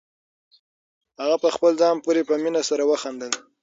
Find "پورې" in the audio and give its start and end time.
2.05-2.21